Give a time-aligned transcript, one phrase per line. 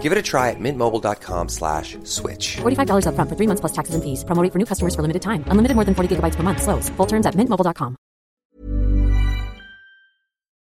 [0.00, 2.56] Give it a try at mintmobile.com slash switch.
[2.64, 4.24] $45 upfront for three months plus taxes and fees.
[4.24, 5.44] Promo rate for new customers for limited time.
[5.48, 6.62] Unlimited more than 40 gigabytes per month.
[6.62, 6.88] Slows.
[6.96, 7.98] Full terms at mintmobile.com.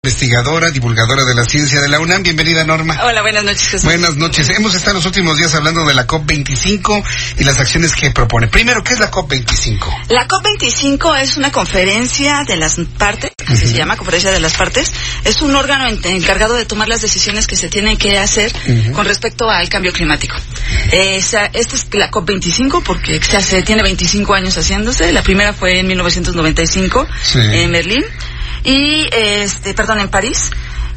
[0.08, 2.24] investigadora, divulgadora de la ciencia de la UNAM.
[2.24, 2.98] Bienvenida, Norma.
[3.04, 3.84] Hola, buenas noches, Jesús.
[3.84, 4.50] Buenas noches.
[4.50, 7.04] Hemos estado los últimos días hablando de la COP25
[7.40, 8.48] y las acciones que propone.
[8.48, 10.08] Primero, ¿qué es la COP25?
[10.10, 14.92] La COP25 es una conferencia de las partes, así se llama, conferencia de las partes.
[15.24, 18.52] Es un órgano en- encargado de tomar las decisiones que se tienen que hacer
[18.94, 20.36] con respecto al cambio climático.
[20.92, 25.12] Esa- esta es la COP25 porque se hace, tiene 25 años haciéndose.
[25.12, 27.40] La primera fue en 1995 Sí.
[27.40, 28.04] en Berlín
[28.64, 30.50] y este perdón en París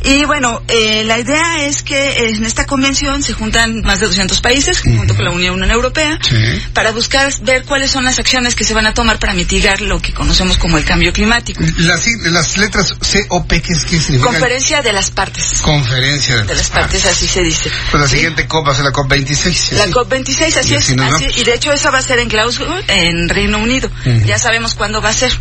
[0.03, 4.41] y bueno eh, la idea es que en esta convención se juntan más de 200
[4.41, 6.37] países junto con la Unión Europea Sí.
[6.75, 10.01] para buscar ver cuáles son las acciones que se van a tomar para mitigar lo
[10.01, 12.95] que conocemos como el cambio climático Las, las letras
[13.29, 14.21] COP, ¿qué, es- qué significan?
[14.33, 18.17] conferencia de las partes Conferencia de, de las partes así se dice Pues la ¿Sí?
[18.17, 19.73] siguiente COP va a ser la COP26.
[19.73, 19.93] La ¿sí?
[19.93, 20.91] COP26, así Y es.
[20.99, 23.89] así y de hecho esa va a ser en Glasgow, en Reino Unido.
[24.07, 24.27] Ujú.
[24.27, 25.33] Ya sabemos cuándo va a ser.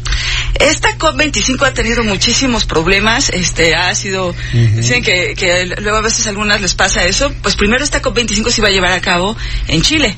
[0.56, 3.30] Esta COP25 ha tenido muchísimos problemas.
[3.30, 7.32] Este, ha sido, dicen que, que luego a veces a algunas les pasa eso.
[7.42, 9.36] Pues primero esta COP25 se iba a llevar a cabo
[9.68, 10.16] en Chile.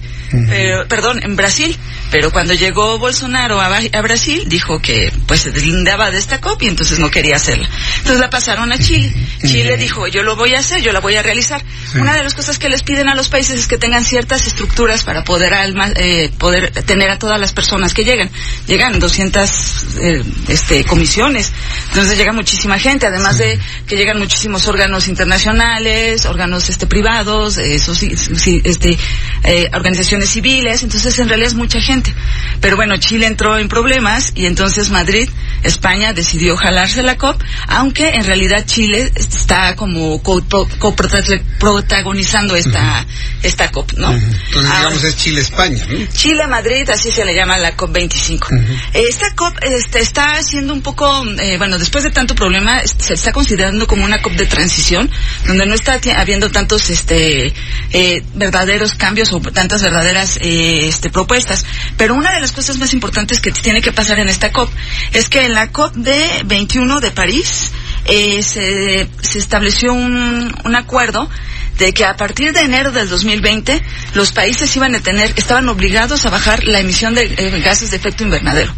[0.48, 1.78] Pero, perdón, en Brasil.
[2.12, 3.70] Pero cuando llegó Bolsonaro a,
[4.02, 7.70] Brasil, dijo que pues se deslindaba de esta COP y entonces no quería hacerla.
[8.00, 9.14] Entonces la pasaron a Chile.
[9.42, 11.64] Chile dijo, yo lo voy a hacer, yo la voy a realizar.
[11.92, 12.00] Sí.
[12.00, 15.04] Una de las cosas que les piden a los países es que tengan ciertas estructuras
[15.04, 18.30] para poder alma- eh, poder tener a todas las personas que llegan.
[18.68, 21.52] Llegan 200 eh, este, comisiones,
[21.90, 27.78] entonces llega muchísima gente, además de que llegan muchísimos órganos internacionales, órganos este, privados, eh,
[27.78, 28.98] soci- sí, este,
[29.44, 32.14] eh, organizaciones civiles, entonces en realidad es mucha gente.
[32.60, 35.30] Pero bueno, Chile entró en problemas y entonces Madrid,
[35.64, 40.68] España, decidió jalarse la COP, aunque en realidad Chile está como co- pro-
[41.60, 43.06] coprotagonizando esta,
[43.44, 44.12] esta COP, ¿no?
[44.12, 45.86] Entonces, Ahora- digamos, es Chile-España.
[45.90, 46.06] ¿no?
[46.14, 48.48] Chile, Madrid, así se le llama la COP25.
[48.94, 53.32] Esta COP este, está siendo un poco, eh, bueno, después de tanto problema, se está
[53.32, 55.10] considerando como una COP de transición,
[55.46, 57.54] donde no está habiendo tantos este,
[57.92, 61.66] eh, verdaderos cambios o tantas verdaderas eh, este, propuestas.
[61.98, 64.70] Pero una de las cosas más importantes que tiene que pasar en esta COP
[65.14, 67.72] es que en la COP de 21 de París
[68.06, 71.30] eh, se, se estableció un, un acuerdo
[71.78, 73.82] de que a partir de enero del 2020
[74.14, 77.98] los países iban a tener, estaban obligados a bajar la emisión de eh, gases de
[77.98, 78.74] efecto invernadero.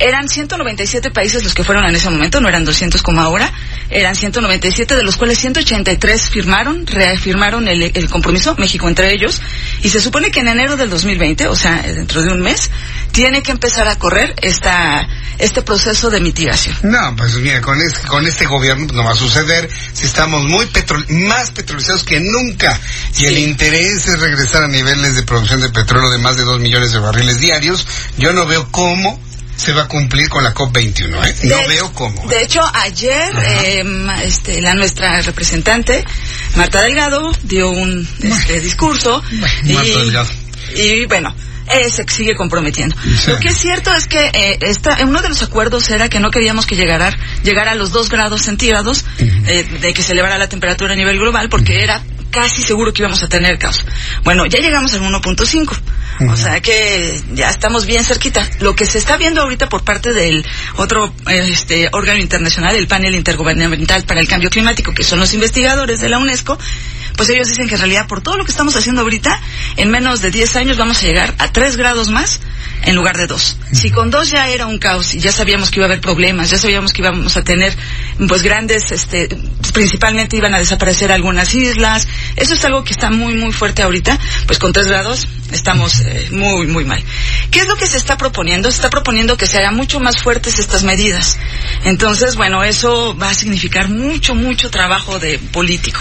[0.00, 3.52] Eran 197 países los que fueron en ese momento, no eran 200 como ahora,
[3.90, 9.40] eran 197, de los cuales 183 firmaron, reafirmaron el, el compromiso, México entre ellos,
[9.82, 12.70] y se supone que en enero del 2020, o sea, dentro de un mes,
[13.10, 15.04] tiene que empezar a correr esta,
[15.38, 16.76] este proceso de mitigación.
[16.82, 20.66] No, pues mira, con este, con este gobierno no va a suceder si estamos muy
[20.66, 22.80] petro más petrolizados que nunca
[23.18, 26.58] y el interés es regresar a niveles de producción de petróleo de más de 2
[26.60, 27.86] millones de barriles diarios.
[28.16, 29.20] Yo no veo cómo
[29.56, 31.36] se va a cumplir con la COP21, ¿eh?
[31.44, 32.26] No De- veo cómo.
[32.28, 33.84] De hecho, ayer eh,
[34.22, 36.04] este, la nuestra representante,
[36.54, 39.20] Marta Delgado, dio un este, discurso.
[39.30, 40.28] Bueno, Marta Delgado.
[40.76, 41.34] y bueno,
[41.70, 42.96] eh, se sigue comprometiendo.
[43.00, 43.30] Sí.
[43.30, 46.30] Lo que es cierto es que eh, esta, uno de los acuerdos era que no
[46.30, 50.48] queríamos que llegara, llegara a los dos grados centígrados eh, de que se elevara la
[50.48, 53.84] temperatura a nivel global porque era casi seguro que íbamos a tener caos.
[54.22, 55.80] Bueno, ya llegamos al 1.5.
[56.20, 58.48] O sea que ya estamos bien cerquita.
[58.60, 60.44] Lo que se está viendo ahorita por parte del
[60.76, 66.00] otro este, órgano internacional, el panel intergubernamental para el cambio climático, que son los investigadores
[66.00, 66.58] de la UNESCO,
[67.16, 69.40] pues ellos dicen que en realidad por todo lo que estamos haciendo ahorita,
[69.76, 72.40] en menos de 10 años vamos a llegar a 3 grados más
[72.84, 73.56] en lugar de 2.
[73.72, 76.50] Si con 2 ya era un caos y ya sabíamos que iba a haber problemas,
[76.50, 77.76] ya sabíamos que íbamos a tener
[78.28, 79.28] pues grandes, este,
[79.72, 82.06] principalmente iban a desaparecer algunas islas,
[82.40, 86.28] eso es algo que está muy muy fuerte ahorita, pues con 3 grados estamos eh,
[86.30, 87.02] muy muy mal.
[87.50, 88.70] ¿Qué es lo que se está proponiendo?
[88.70, 91.38] Se está proponiendo que se hagan mucho más fuertes estas medidas.
[91.84, 96.00] Entonces, bueno, eso va a significar mucho mucho trabajo de político.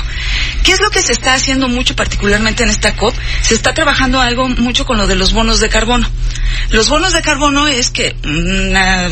[0.63, 3.15] ¿Qué es lo que se está haciendo mucho particularmente en esta COP?
[3.41, 6.09] Se está trabajando algo mucho con lo de los bonos de carbono.
[6.71, 9.09] Los bonos de carbono es que una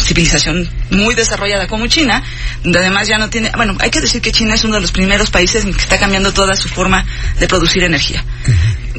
[0.00, 2.22] civilización muy desarrollada como China,
[2.62, 4.92] donde además ya no tiene, bueno, hay que decir que China es uno de los
[4.92, 7.04] primeros países en que está cambiando toda su forma
[7.38, 8.24] de producir energía.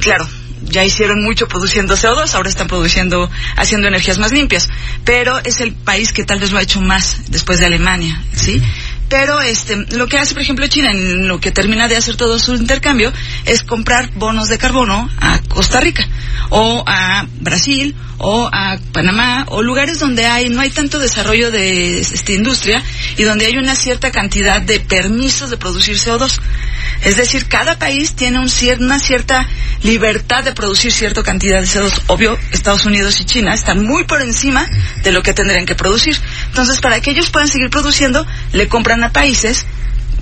[0.01, 0.27] Claro,
[0.69, 4.69] ya hicieron mucho produciendo CO2, ahora están produciendo, haciendo energías más limpias.
[5.03, 8.61] Pero es el país que tal vez lo ha hecho más después de Alemania, ¿sí?
[9.09, 12.37] Pero este, lo que hace, por ejemplo, China, en lo que termina de hacer todo
[12.37, 13.11] su intercambio,
[13.45, 16.07] es comprar bonos de carbono a Costa Rica,
[16.49, 21.99] o a Brasil, o a Panamá, o lugares donde hay, no hay tanto desarrollo de
[21.99, 22.83] esta industria,
[23.17, 26.39] y donde hay una cierta cantidad de permisos de producir CO2.
[27.03, 29.47] Es decir, cada país tiene un cier- una cierta
[29.83, 32.01] libertad de producir cierta cantidad de CO2.
[32.07, 34.67] Obvio, Estados Unidos y China están muy por encima
[35.03, 36.19] de lo que tendrían que producir.
[36.47, 39.65] Entonces, para que ellos puedan seguir produciendo, le compran a países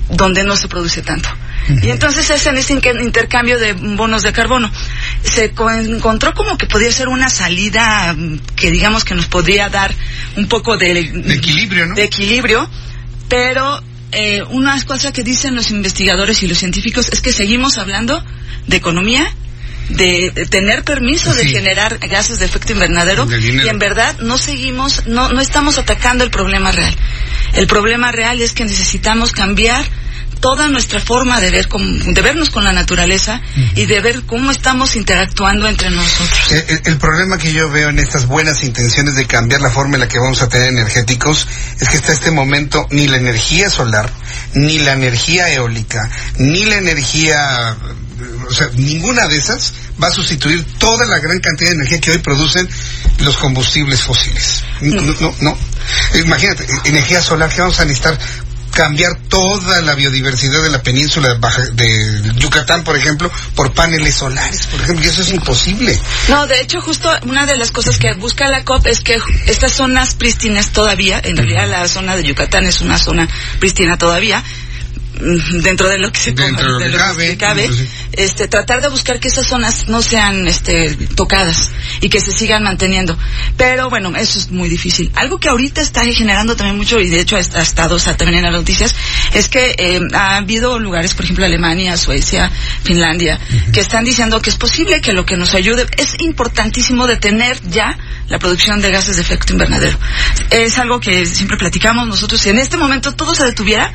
[0.10, 1.30] donde no se produce tanto.
[1.84, 2.72] Y entonces es en ese
[3.04, 4.72] intercambio de bonos de carbono.
[5.24, 9.68] Se co- encontró como que podía ser una salida mm, que digamos que nos podría
[9.68, 9.94] dar
[10.38, 11.96] un poco de, De equilibrio, ¿no?
[11.96, 12.70] de equilibrio,
[13.28, 13.84] pero
[14.14, 18.24] eh, una cosa que dicen los investigadores y los científicos es que seguimos hablando
[18.68, 19.30] de economía,
[19.90, 23.26] de, de tener permiso de generar gases de efecto invernadero
[23.66, 26.96] y en verdad no seguimos, no, no estamos atacando el problema real.
[27.54, 29.84] El problema real es que necesitamos cambiar
[30.40, 33.42] toda nuestra forma de ver con- de vernos con la naturaleza
[33.76, 36.52] y de ver cómo estamos interactuando entre nosotros.
[36.52, 40.02] El, el problema que yo veo en estas buenas intenciones de cambiar la forma en
[40.02, 41.48] la que vamos a tener energéticos
[41.80, 44.12] es que hasta este momento ni la energía solar,
[44.54, 46.08] ni la energía eólica,
[46.38, 47.76] ni la energía,
[48.48, 52.12] o sea, ninguna de esas va a sustituir toda la gran cantidad de energía que
[52.12, 52.70] hoy producen
[53.20, 54.64] los combustibles fósiles.
[54.82, 55.58] No, no, no.
[56.16, 58.18] Imagínate, energía solar que vamos a necesitar
[58.72, 64.14] cambiar toda la biodiversidad de la península de, Baja- de Yucatán, por ejemplo, por paneles
[64.16, 66.00] solares, por ejemplo, y eso es imposible.
[66.28, 69.72] No, de hecho, justo una de las cosas que busca la COP es que estas
[69.72, 73.28] zonas prístinas todavía, en realidad la zona de Yucatán es una zona
[73.60, 74.44] prístina todavía,
[75.20, 77.88] dentro de lo que se Dentro de lo que cabe, se cabe, sí.
[78.14, 81.72] este, tratar de buscar que esas zonas no sean este, tocadas
[82.02, 83.18] y que se sigan manteniendo.
[83.58, 85.12] Pero bueno, eso es muy difícil.
[85.16, 88.40] Algo que ahorita está generando también mucho, y de hecho ha, estado o sea, también
[88.40, 88.96] en las noticias,
[89.34, 92.52] es que eh, ha habido lugares, por ejemplo, Alemania, Suecia,
[92.84, 93.40] Finlandia,
[93.74, 97.98] que están diciendo que es posible que lo que nos ayude, es importantísimo detener ya
[98.30, 99.98] la producción de gases de efecto invernadero.
[100.50, 102.42] Es algo que siempre platicamos nosotros.
[102.42, 103.92] Si en este momento todo se detuviera,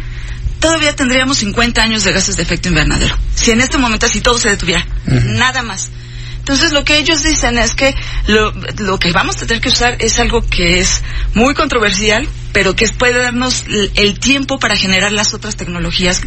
[0.62, 3.18] todavía tendríamos 50 años de gases de efecto invernadero.
[3.34, 5.90] Si en este momento así todo se detuviera, nada más.
[6.38, 7.94] Entonces lo que ellos dicen es que
[8.26, 11.02] lo, lo que vamos a tener que usar es algo que es
[11.34, 16.20] muy controversial, pero que puede darnos el, el tiempo para generar las otras tecnologías,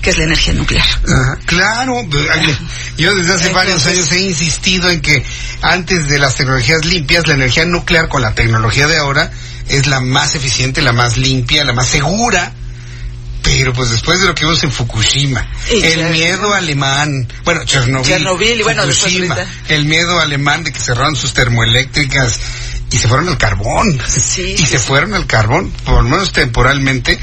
[0.00, 0.86] que es la energía nuclear.
[0.86, 2.56] Ajá, Claro, ay,
[2.96, 5.22] yo desde hace varios años he insistido en que
[5.60, 9.30] antes de las tecnologías limpias, la energía nuclear con la tecnología de ahora
[9.68, 12.54] es la más eficiente, la más limpia, la más segura.
[13.42, 18.60] Pero pues después de lo que vimos en Fukushima, el miedo alemán, bueno, Chernobyl, Chernobyl,
[18.60, 19.36] y bueno, después Fukushima,
[19.68, 22.38] el miedo alemán de que cerraron sus termoeléctricas
[22.92, 23.98] y se fueron al carbón.
[24.06, 27.18] Sí, y sí, se fueron al carbón, por lo menos temporalmente,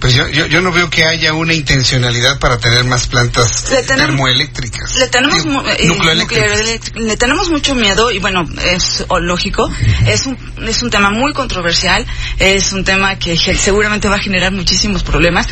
[0.00, 3.82] pues yo, yo, yo no veo que haya una intencionalidad para tener más plantas Le
[3.82, 4.94] tenemos- termoeléctricas.
[4.96, 6.92] Le tenemos, Digo, eh, nucleoeléctricas.
[6.94, 9.70] le tenemos mucho miedo y bueno, es lógico,
[10.06, 10.36] es un,
[10.66, 12.04] es un tema muy controversial,
[12.38, 15.46] es un tema que seguramente va a generar muchísimos problemas,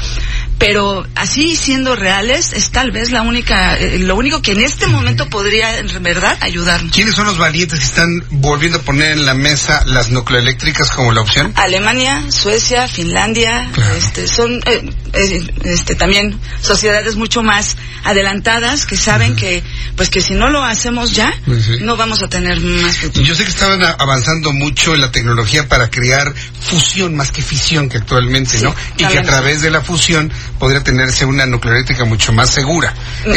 [0.60, 4.86] pero así siendo reales es tal vez la única, eh, lo único que en este
[4.88, 6.92] momento podría en verdad ayudarnos.
[6.92, 11.12] ¿Quiénes son los valientes que están volviendo a poner en la mesa las nucleoeléctricas como
[11.12, 11.50] la opción?
[11.56, 13.94] Alemania, Suecia, Finlandia, Claro.
[13.94, 19.62] este, son eh, eh, este, también sociedades mucho más adelantadas que saben que,
[19.96, 23.24] pues que si no lo hacemos ya, Pues no vamos a tener más futuro.
[23.26, 27.88] Yo sé que estaban avanzando mucho en la tecnología para crear fusión más que fisión
[27.88, 28.74] que actualmente, Sí, ¿no?
[28.98, 32.92] Y que a través de la fusión podría tenerse una nucleoeléctrica mucho más segura.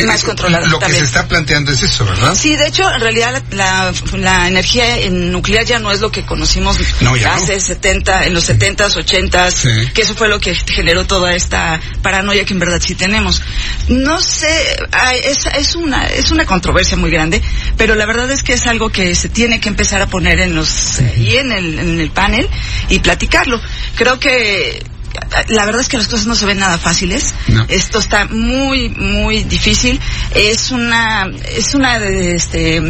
[0.05, 2.36] Más controlada Lo que se está planteando es eso, ¿verdad?
[2.36, 6.12] Sí, de hecho, en realidad la, la, la energía en nuclear ya no es lo
[6.12, 7.34] que conocimos No, ya no.
[7.36, 9.91] hace 70, en los 70s, 80s, Sí.
[9.93, 13.41] que eso fue lo que generó toda esta paranoia que en verdad sí tenemos.
[13.88, 14.77] No sé,
[15.24, 17.41] es, es, una, es una controversia muy grande,
[17.77, 20.55] pero la verdad es que es algo que se tiene que empezar a poner en
[20.55, 22.50] los, y en el, en el panel
[22.89, 23.62] y platicarlo.
[23.96, 24.84] Creo que
[25.50, 27.34] la verdad es que las cosas no se ven nada fáciles.
[27.48, 27.65] No.
[27.67, 30.00] Esto está muy, muy difícil.
[30.34, 32.82] Es una, es una, este,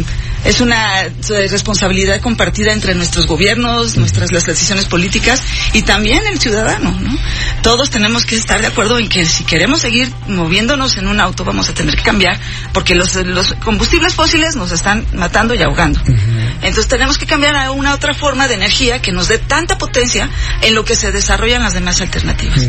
[0.44, 6.38] es una eh, responsabilidad compartida entre nuestros gobiernos, nuestras las decisiones políticas y también el
[6.38, 7.18] ciudadano, ¿no?
[7.62, 11.44] Todos tenemos que estar de acuerdo en que si queremos seguir moviéndonos en un auto
[11.44, 12.38] vamos a tener que cambiar
[12.72, 16.00] porque los, los combustibles fósiles nos están matando y ahogando.
[16.64, 20.28] Entonces tenemos que cambiar a una otra forma de energía que nos dé tanta potencia
[20.62, 22.60] en lo que se desarrollan las demás alternativas.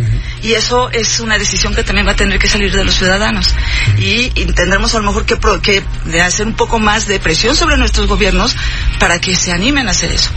[0.44, 3.56] Y eso es una decisión que también va a tener que salir de los ciudadanos.
[3.98, 5.82] Y, y tendremos a lo mejor que, pro- que
[6.22, 8.56] hacer un poco más de presión sobre nuestros gobiernos
[9.00, 10.30] para que se animen a hacer eso.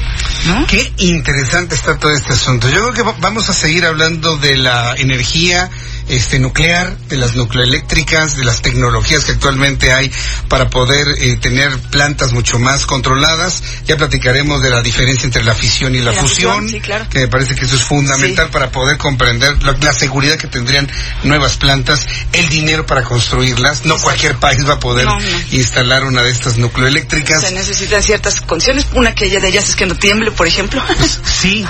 [0.47, 0.67] ¿no?
[0.67, 2.69] Qué interesante está todo este asunto.
[2.71, 5.69] Yo creo que va- vamos a seguir hablando de la energía
[6.09, 10.11] este nuclear, de las nucleoeléctricas, de las tecnologías que actualmente hay
[10.49, 13.62] para poder eh, tener plantas mucho más controladas.
[13.87, 16.29] Ya platicaremos de la diferencia entre la fisión y la, fusión,
[16.65, 17.07] fusión, sí, claro.
[17.09, 18.53] que me parece que eso es fundamental Sí.
[18.53, 20.91] para poder comprender la, la seguridad que tendrían
[21.25, 23.85] nuevas plantas, el dinero para construirlas.
[23.85, 25.27] No cualquier país va a poder No, no.
[25.53, 27.41] instalar una de estas nucleoeléctricas.
[27.43, 28.87] Se necesitan ciertas condiciones.
[28.95, 30.83] Una que de ellas es que no tiemble, por ejemplo.
[31.25, 31.65] Sí,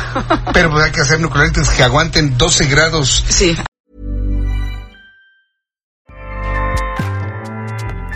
[0.53, 3.57] pero pues hay que hacer nucleoeléctricas que aguanten 12 grados sí.